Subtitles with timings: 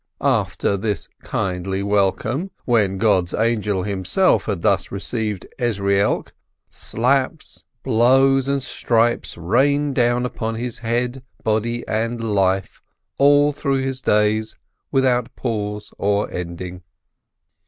[0.23, 6.31] After this kindly welcome, when God's angel himself had thus received Ezrielk,
[6.71, 12.81] slaps, blows, and stripes rained down upon his head, body, and life,
[13.19, 14.55] all through his days,
[14.91, 16.81] without pause or ending.